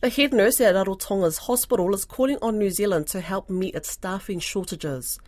[0.00, 3.90] The head nurse at Rarotonga's hospital is calling on New Zealand to help meet its
[3.90, 5.18] staffing shortages.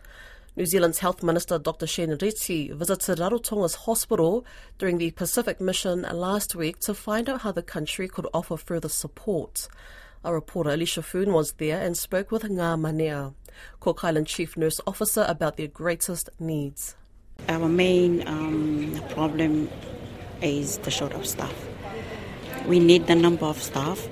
[0.55, 1.85] New Zealand's Health Minister Dr.
[1.85, 4.43] Shane Reti visited Rarotonga's hospital
[4.79, 8.89] during the Pacific mission last week to find out how the country could offer further
[8.89, 9.67] support.
[10.23, 13.35] Our reporter Alicia Foon was there and spoke with Ngā Manea,
[13.79, 16.95] Cook Island Chief Nurse Officer, about their greatest needs.
[17.47, 19.69] Our main um, problem
[20.41, 21.53] is the short of staff.
[22.65, 24.07] We need the number of staff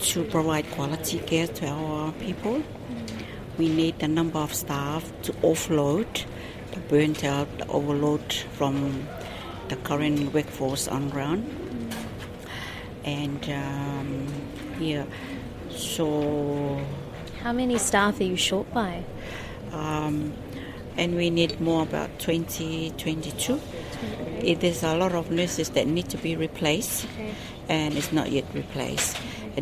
[0.00, 2.62] to provide quality care to our people.
[3.56, 6.24] We need the number of staff to offload
[6.72, 9.06] the burnt out, the overload from
[9.68, 11.44] the current workforce on ground.
[13.04, 14.26] And um,
[14.80, 15.04] yeah,
[15.70, 16.84] so.
[17.42, 19.04] How many staff are you short by?
[19.72, 20.32] Um,
[21.00, 23.58] and we need more about 20, 22.
[24.42, 27.34] It, there's a lot of nurses that need to be replaced, okay.
[27.70, 29.16] and it's not yet replaced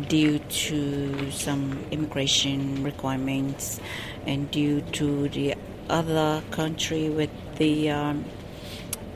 [0.07, 3.79] due to some immigration requirements
[4.25, 5.55] and due to the
[5.89, 8.23] other country with the um,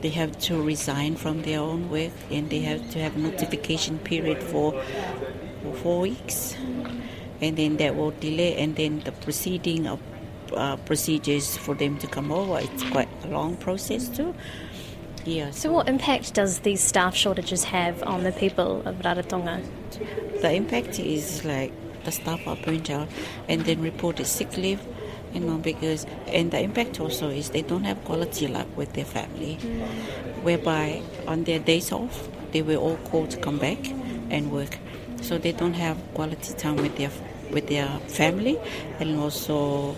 [0.00, 4.42] they have to resign from their own work and they have to have notification period
[4.42, 4.72] for,
[5.62, 6.54] for four weeks
[7.40, 10.00] and then that will delay and then the proceeding of
[10.52, 14.34] uh, procedures for them to come over it's quite a long process too
[15.24, 15.52] yeah.
[15.52, 19.64] So, what impact does these staff shortages have on the people of Rarotonga?
[20.42, 21.72] The impact is like
[22.04, 23.08] the staff are burnt out
[23.48, 24.82] and then reported sick leave,
[25.32, 29.06] you know, because, and the impact also is they don't have quality life with their
[29.06, 30.42] family, mm.
[30.42, 33.78] whereby on their days off, they were all called to come back
[34.30, 34.76] and work.
[35.22, 37.10] So they don't have quality time with their
[37.50, 38.58] with their family,
[39.00, 39.96] and also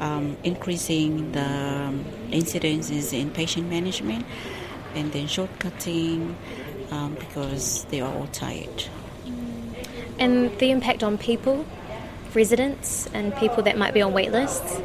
[0.00, 4.24] um, increasing the um, incidences in patient management
[4.94, 6.34] and then shortcutting
[6.90, 8.84] um, because they are all tired.
[10.18, 11.64] And the impact on people,
[12.34, 14.80] residents, and people that might be on wait lists?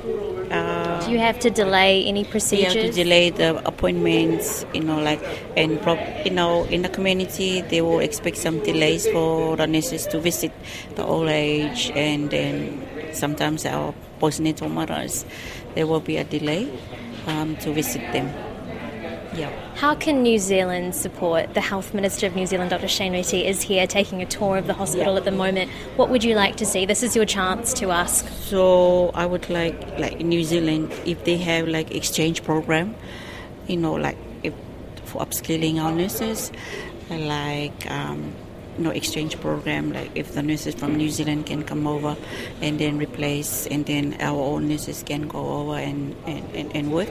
[0.52, 2.76] Uh, Do you have to delay any procedures?
[2.76, 5.20] You have to delay the appointments, you know, like,
[5.58, 5.80] and,
[6.24, 10.52] you know, in the community, they will expect some delays for the nurses to visit
[10.96, 12.86] the old age, and then
[13.16, 15.26] sometimes our postnatal mothers,
[15.76, 16.72] there will be a delay
[17.28, 18.32] um, to visit them.
[19.36, 19.52] Yeah.
[19.76, 21.56] How can New Zealand support?
[21.56, 22.88] The Health Minister of New Zealand, Dr.
[22.88, 25.20] Shane Reti, is here taking a tour of the hospital yeah.
[25.20, 25.72] at the moment.
[25.96, 26.86] What would you like to see?
[26.86, 28.28] This is your chance to ask.
[28.28, 32.96] So I would like, like New Zealand, if they have like exchange program,
[33.68, 34.54] you know, like if,
[35.06, 36.52] for upskilling our nurses,
[37.10, 37.90] like.
[37.90, 38.34] Um,
[38.78, 42.16] you know, exchange program like if the nurses from New Zealand can come over
[42.62, 46.92] and then replace and then our own nurses can go over and, and, and, and
[46.92, 47.10] work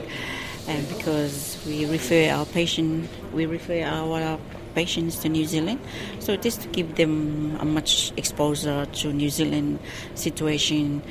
[0.67, 4.39] and because we refer our patient, we refer our
[4.75, 5.79] patients to New Zealand.
[6.19, 9.79] So just to give them a much exposure to New Zealand
[10.15, 11.03] situation,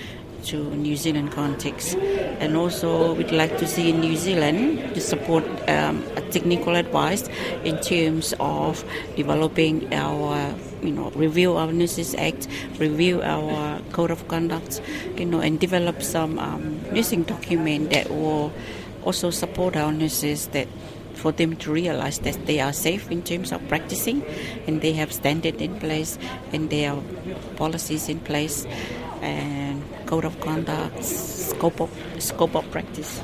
[0.44, 6.02] to New Zealand context, and also we'd like to see New Zealand to support um,
[6.30, 7.28] technical advice
[7.64, 8.84] in terms of
[9.16, 12.48] developing our, you know, review our Nurses Act,
[12.78, 14.80] review our code of conduct,
[15.16, 18.52] you know, and develop some um, nursing document that will
[19.04, 20.68] also support our nurses that
[21.14, 24.24] for them to realize that they are safe in terms of practicing
[24.66, 26.18] and they have standard in place
[26.52, 27.02] and there are
[27.56, 28.66] policies in place
[29.22, 33.22] and code of conduct, scope of, scope of practice.